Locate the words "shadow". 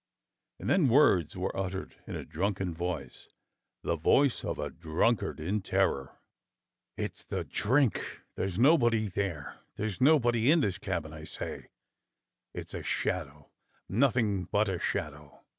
12.81-13.51, 14.79-15.43